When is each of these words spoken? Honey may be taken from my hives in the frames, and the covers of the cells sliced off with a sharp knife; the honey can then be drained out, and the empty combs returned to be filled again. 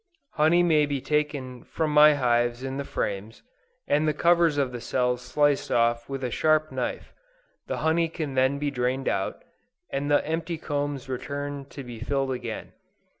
Honey 0.31 0.63
may 0.63 0.87
be 0.87 0.99
taken 0.99 1.63
from 1.63 1.91
my 1.91 2.15
hives 2.15 2.63
in 2.63 2.77
the 2.77 2.83
frames, 2.83 3.43
and 3.87 4.07
the 4.07 4.15
covers 4.15 4.57
of 4.57 4.71
the 4.71 4.81
cells 4.81 5.21
sliced 5.21 5.69
off 5.71 6.09
with 6.09 6.23
a 6.23 6.31
sharp 6.31 6.71
knife; 6.71 7.13
the 7.67 7.77
honey 7.85 8.09
can 8.09 8.33
then 8.33 8.57
be 8.57 8.71
drained 8.71 9.07
out, 9.07 9.43
and 9.91 10.09
the 10.09 10.25
empty 10.25 10.57
combs 10.57 11.07
returned 11.07 11.69
to 11.69 11.83
be 11.83 11.99
filled 11.99 12.31
again. 12.31 12.71